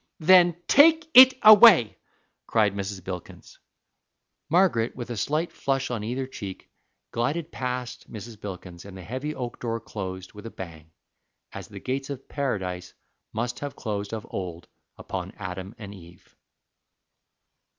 [0.19, 1.99] "Then take it away!"
[2.47, 3.03] cried Mrs.
[3.03, 3.59] Bilkins.
[4.49, 6.71] Margaret, with a slight flush on either cheek,
[7.11, 8.41] glided past Mrs.
[8.41, 10.89] Bilkins, and the heavy oak door closed with a bang,
[11.51, 12.95] as the gates of Paradise
[13.31, 14.67] must have closed of old
[14.97, 16.35] upon Adam and Eve.